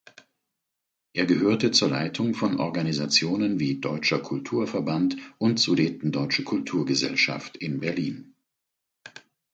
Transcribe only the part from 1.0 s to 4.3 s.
Er gehörte zur Leitung von Organisationen wie "Deutscher